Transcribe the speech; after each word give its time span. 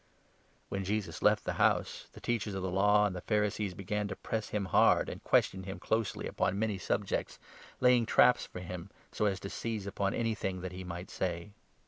A 0.01 0.01
Plot 0.03 0.51
When 0.69 0.83
Jesus 0.83 1.21
left 1.21 1.43
the 1.45 1.53
house, 1.61 2.07
the 2.13 2.19
Teachers 2.19 2.55
of 2.55 2.63
the 2.63 2.69
53 2.69 2.73
against 2.75 2.95
jesus. 2.95 2.97
Law 2.97 3.05
and 3.05 3.15
the 3.15 3.21
Pharisees 3.21 3.73
began 3.75 4.07
to 4.07 4.15
press 4.15 4.49
him 4.49 4.65
hard 4.65 5.09
and 5.09 5.23
question 5.23 5.61
him 5.61 5.77
closely 5.77 6.25
upon 6.25 6.57
many 6.57 6.79
subjects, 6.79 7.37
laying 7.81 8.07
traps 8.07 8.47
for 8.47 8.57
54 8.57 8.61
him, 8.73 8.89
so 9.11 9.25
as 9.25 9.39
to 9.41 9.51
seize 9.51 9.85
upon 9.85 10.15
anything 10.15 10.61
that 10.61 10.71
he 10.71 10.83
might 10.83 11.11
say. 11.11 11.51